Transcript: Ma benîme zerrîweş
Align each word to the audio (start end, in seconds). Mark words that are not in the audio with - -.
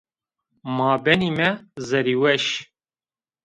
Ma 0.75 0.91
benîme 1.03 1.49
zerrîweş 1.87 2.45